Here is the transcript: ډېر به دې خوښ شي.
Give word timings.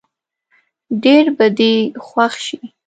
ډېر 1.03 1.25
به 1.37 1.47
دې 1.57 1.73
خوښ 2.05 2.33
شي. 2.47 2.59